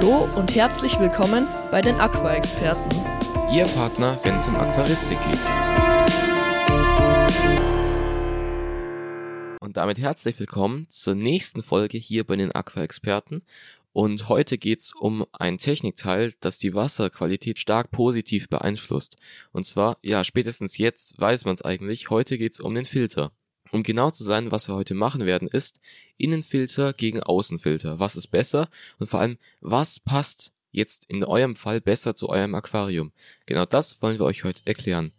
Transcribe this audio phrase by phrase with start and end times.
[0.00, 2.88] Hallo und herzlich willkommen bei den Aqua-Experten.
[3.52, 5.40] Ihr Partner, wenn es um Aquaristik geht.
[9.58, 13.42] Und damit herzlich willkommen zur nächsten Folge hier bei den Aqua-Experten.
[13.92, 19.16] Und heute geht's um ein Technikteil, das die Wasserqualität stark positiv beeinflusst.
[19.50, 23.32] Und zwar, ja, spätestens jetzt weiß man es eigentlich, heute geht's um den Filter.
[23.70, 25.80] Um genau zu sein, was wir heute machen werden, ist
[26.16, 27.98] Innenfilter gegen Außenfilter.
[27.98, 28.68] Was ist besser?
[28.98, 33.12] Und vor allem, was passt jetzt in eurem Fall besser zu eurem Aquarium?
[33.46, 35.12] Genau das wollen wir euch heute erklären.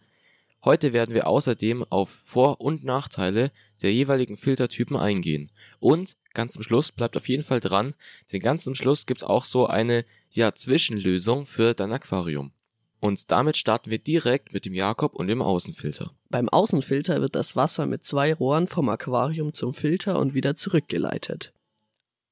[0.63, 3.51] Heute werden wir außerdem auf Vor- und Nachteile
[3.81, 5.49] der jeweiligen Filtertypen eingehen.
[5.79, 7.93] Und ganz zum Schluss bleibt auf jeden Fall dran,
[8.31, 12.51] denn ganz zum Schluss gibt's auch so eine ja Zwischenlösung für dein Aquarium.
[12.99, 16.11] Und damit starten wir direkt mit dem Jakob und dem Außenfilter.
[16.29, 21.53] Beim Außenfilter wird das Wasser mit zwei Rohren vom Aquarium zum Filter und wieder zurückgeleitet.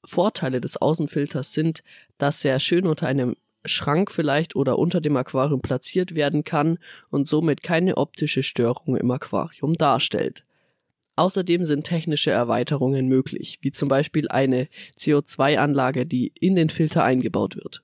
[0.04, 1.84] Vorteile des Außenfilters sind,
[2.18, 7.28] dass er schön unter einem Schrank vielleicht oder unter dem Aquarium platziert werden kann und
[7.28, 10.46] somit keine optische Störung im Aquarium darstellt.
[11.16, 14.68] Außerdem sind technische Erweiterungen möglich, wie zum Beispiel eine
[15.00, 17.82] CO2-Anlage, die in den Filter eingebaut wird.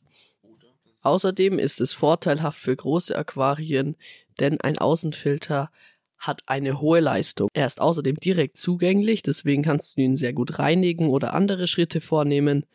[1.04, 3.96] Außerdem ist es vorteilhaft für große Aquarien,
[4.40, 5.70] denn ein Außenfilter
[6.18, 7.50] hat eine hohe Leistung.
[7.54, 12.00] Er ist außerdem direkt zugänglich, deswegen kannst du ihn sehr gut reinigen oder andere Schritte
[12.00, 12.66] vornehmen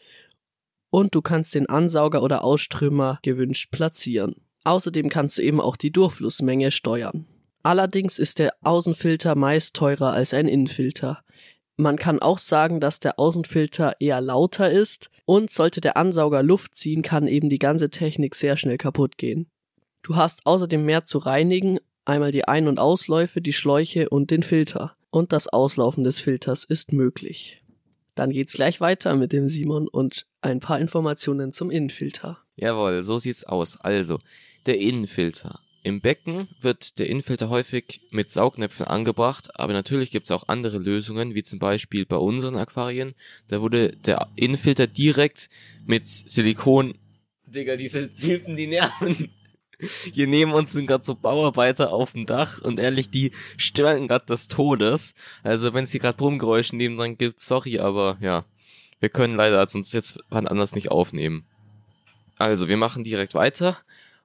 [0.91, 4.37] und du kannst den Ansauger oder Ausströmer gewünscht platzieren.
[4.65, 7.27] Außerdem kannst du eben auch die Durchflussmenge steuern.
[7.63, 11.25] Allerdings ist der Außenfilter meist teurer als ein Innenfilter.
[11.81, 16.75] Man kann auch sagen, dass der Außenfilter eher lauter ist und sollte der Ansauger Luft
[16.75, 19.49] ziehen, kann eben die ganze Technik sehr schnell kaputt gehen.
[20.03, 24.43] Du hast außerdem mehr zu reinigen, einmal die Ein- und Ausläufe, die Schläuche und den
[24.43, 24.97] Filter.
[25.11, 27.63] Und das Auslaufen des Filters ist möglich.
[28.17, 32.39] Dann geht's gleich weiter mit dem Simon und ein paar Informationen zum Innenfilter.
[32.57, 33.81] Jawohl, so sieht's aus.
[33.81, 34.19] Also,
[34.67, 35.61] der Innenfilter.
[35.83, 41.35] Im Becken wird der Innenfilter häufig mit Saugnäpfen angebracht, aber natürlich gibt's auch andere Lösungen,
[41.35, 43.15] wie zum Beispiel bei unseren Aquarien.
[43.49, 45.49] Da wurde der Innenfilter direkt
[45.87, 46.99] mit Silikon.
[47.47, 49.31] Digga, diese Typen, die nerven.
[50.13, 54.27] Hier neben uns sind gerade so Bauarbeiter auf dem Dach und ehrlich, die stören gerade
[54.27, 55.15] des Todes.
[55.45, 58.45] Also wenn es hier gerade Brummgeräusche nebendran gibt, sorry, aber ja,
[58.99, 61.45] wir können leider sonst jetzt wann anders nicht aufnehmen.
[62.39, 63.77] Also, wir machen direkt weiter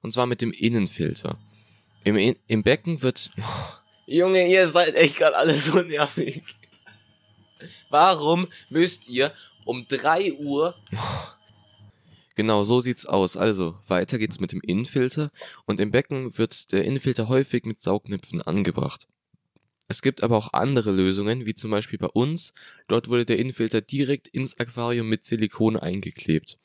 [0.04, 1.40] und zwar mit dem Innenfilter.
[2.04, 3.32] Im, In im Becken wird...
[3.38, 3.74] Oh,
[4.06, 6.44] Junge, ihr seid echt gerade alle so nervig.
[7.90, 9.34] Warum müsst ihr
[9.66, 10.76] um drei Uhr...
[10.92, 10.98] Oh,
[12.36, 13.38] Genau, so sieht's aus.
[13.38, 15.32] Also, weiter geht's mit dem Innenfilter
[15.66, 19.08] und im Becken wird der Innenfilter häufig mit Saugnäpfen angebracht.
[19.88, 22.54] Es gibt aber auch andere Lösungen, wie zum Beispiel bei uns.
[22.88, 26.58] Dort wurde der Innenfilter direkt ins Aquarium mit Silikon eingeklebt.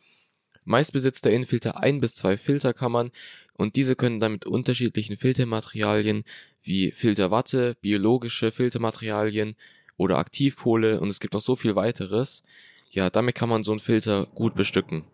[0.68, 3.10] Meist besitzt der Innenfilter ein bis zwei Filterkammern
[3.54, 6.24] und diese können dann mit unterschiedlichen Filtermaterialien
[6.62, 9.56] wie Filterwatte, biologische Filtermaterialien
[9.96, 12.42] oder Aktivkohle und es gibt auch so viel weiteres.
[12.90, 15.04] Ja, damit kann man so einen Filter gut bestücken.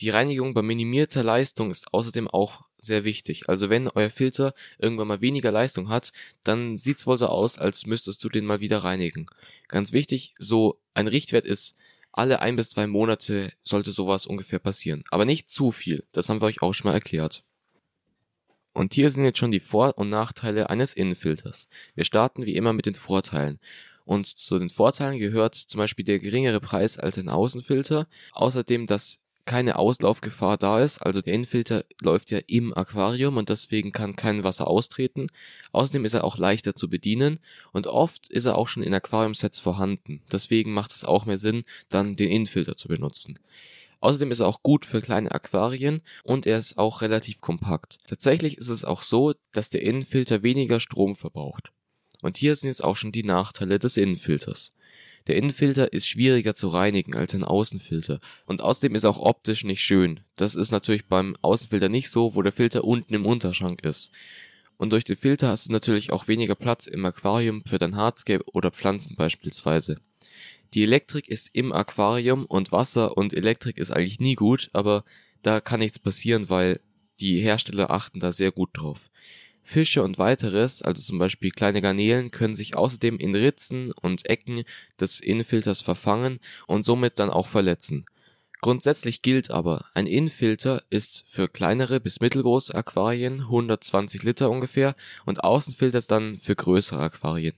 [0.00, 3.48] Die Reinigung bei minimierter Leistung ist außerdem auch sehr wichtig.
[3.48, 7.86] Also wenn euer Filter irgendwann mal weniger Leistung hat, dann sieht's wohl so aus, als
[7.86, 9.26] müsstest du den mal wieder reinigen.
[9.68, 11.76] Ganz wichtig, so ein Richtwert ist,
[12.18, 15.04] alle ein bis zwei Monate sollte sowas ungefähr passieren.
[15.10, 16.04] Aber nicht zu viel.
[16.12, 17.44] Das haben wir euch auch schon mal erklärt.
[18.72, 21.68] Und hier sind jetzt schon die Vor- und Nachteile eines Innenfilters.
[21.94, 23.58] Wir starten wie immer mit den Vorteilen.
[24.04, 28.06] Und zu den Vorteilen gehört zum Beispiel der geringere Preis als ein Außenfilter.
[28.32, 30.98] Außerdem, dass keine Auslaufgefahr da ist.
[30.98, 35.28] Also der Innenfilter läuft ja im Aquarium und deswegen kann kein Wasser austreten.
[35.72, 37.40] Außerdem ist er auch leichter zu bedienen
[37.72, 40.22] und oft ist er auch schon in Aquariumsets vorhanden.
[40.30, 43.38] Deswegen macht es auch mehr Sinn, dann den Innenfilter zu benutzen.
[44.00, 47.96] Außerdem ist er auch gut für kleine Aquarien und er ist auch relativ kompakt.
[48.06, 51.72] Tatsächlich ist es auch so, dass der Innenfilter weniger Strom verbraucht.
[52.22, 54.72] Und hier sind jetzt auch schon die Nachteile des Innenfilters.
[55.28, 59.62] Der Innenfilter ist schwieriger zu reinigen als ein Außenfilter und außerdem ist er auch optisch
[59.62, 60.20] nicht schön.
[60.36, 64.10] Das ist natürlich beim Außenfilter nicht so, wo der Filter unten im Unterschrank ist.
[64.78, 68.44] Und durch den Filter hast du natürlich auch weniger Platz im Aquarium für dein Hardscape
[68.52, 70.00] oder Pflanzen beispielsweise.
[70.72, 75.04] Die Elektrik ist im Aquarium und Wasser und Elektrik ist eigentlich nie gut, aber
[75.42, 76.80] da kann nichts passieren, weil
[77.20, 79.10] die Hersteller achten da sehr gut drauf.
[79.68, 84.62] Fische und weiteres, also zum Beispiel kleine Garnelen, können sich außerdem in Ritzen und Ecken
[84.98, 88.06] des Innenfilters verfangen und somit dann auch verletzen.
[88.62, 95.44] Grundsätzlich gilt aber, ein Innenfilter ist für kleinere bis mittelgroße Aquarien 120 Liter ungefähr und
[95.44, 97.54] Außenfilter dann für größere Aquarien.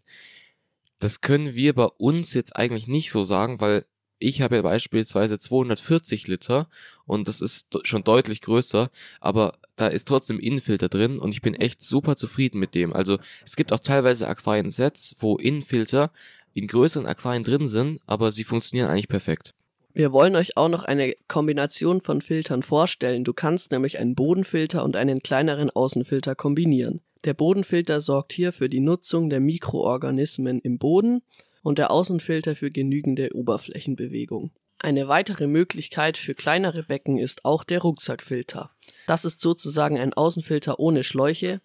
[0.99, 3.87] Das können wir bei uns jetzt eigentlich nicht so sagen, weil
[4.21, 6.69] ich habe ja beispielsweise 240 Liter
[7.07, 11.55] und das ist schon deutlich größer, aber da ist trotzdem Innenfilter drin und ich bin
[11.55, 12.93] echt super zufrieden mit dem.
[12.93, 16.13] Also es gibt auch teilweise Aquarien-Sets, wo Innenfilter
[16.53, 19.55] in größeren Aquarien drin sind, aber sie funktionieren eigentlich perfekt.
[19.93, 23.25] Wir wollen euch auch noch eine Kombination von Filtern vorstellen.
[23.25, 27.01] Du kannst nämlich einen Bodenfilter und einen kleineren Außenfilter kombinieren.
[27.25, 31.23] Der Bodenfilter sorgt hier für die Nutzung der Mikroorganismen im Boden
[31.63, 34.51] und der Außenfilter für genügende Oberflächenbewegung.
[34.79, 38.71] Eine weitere Möglichkeit für kleinere Becken ist auch der Rucksackfilter.
[39.07, 41.61] Das ist sozusagen ein Außenfilter ohne Schläuche,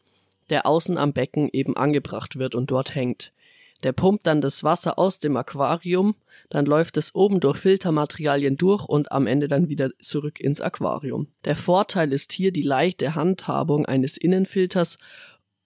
[0.49, 3.31] der außen am Becken eben angebracht wird und dort hängt.
[3.83, 6.15] Der pumpt dann das Wasser aus dem Aquarium,
[6.49, 11.27] dann läuft es oben durch Filtermaterialien durch und am Ende dann wieder zurück ins Aquarium.
[11.43, 14.97] Der Vorteil ist hier die leichte Handhabung eines Innenfilters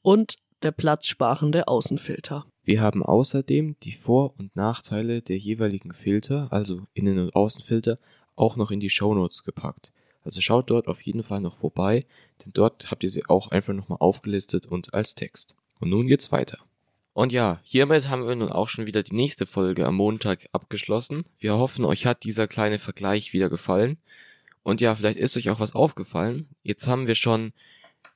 [0.02, 2.46] und der platzsparende Außenfilter.
[2.70, 7.98] Wir haben außerdem die Vor- und Nachteile der jeweiligen Filter, also Innen- und Außenfilter,
[8.36, 9.92] auch noch in die Shownotes gepackt.
[10.24, 12.00] Also schaut dort auf jeden Fall noch vorbei,
[12.46, 15.56] denn dort habt ihr sie auch einfach nochmal aufgelistet und als Text.
[15.80, 16.60] Und nun geht's weiter.
[17.14, 21.26] Und ja, hiermit haben wir nun auch schon wieder die nächste Folge am Montag abgeschlossen.
[21.40, 23.98] Wir hoffen, euch hat dieser kleine Vergleich wieder gefallen.
[24.62, 26.50] Und ja, vielleicht ist euch auch was aufgefallen.
[26.62, 27.52] Jetzt haben wir schon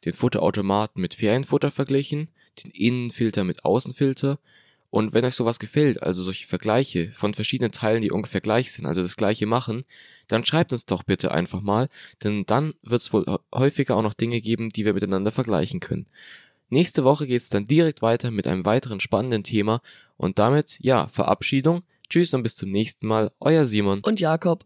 [0.06, 2.30] den Futterautomaten mit Ferienfutter verglichen,
[2.64, 4.40] den Innenfilter mit Außenfilter.
[4.90, 8.86] Und wenn euch sowas gefällt, also solche Vergleiche von verschiedenen Teilen, die ungefähr gleich sind,
[8.86, 9.86] also das gleiche machen,
[10.28, 11.90] dann schreibt uns doch bitte einfach mal,
[12.24, 16.06] denn dann wird es wohl häufiger auch noch Dinge geben, die wir miteinander vergleichen können.
[16.70, 19.82] Nächste Woche geht's dann direkt weiter mit einem weiteren spannenden Thema
[20.18, 21.84] und damit, ja, Verabschiedung.
[22.10, 23.32] Tschüss und bis zum nächsten Mal.
[23.40, 24.02] Euer Simon.
[24.02, 24.66] Und Jakob.